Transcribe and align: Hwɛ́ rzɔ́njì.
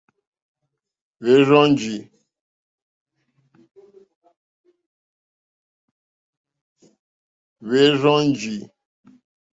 Hwɛ́ 1.23 1.37
rzɔ́njì. 7.91 8.55